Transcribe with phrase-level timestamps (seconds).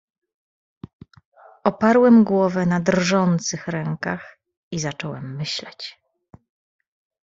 [1.63, 4.37] "Oparłem głowę na drżących rękach
[4.71, 5.97] i zacząłem myśleć."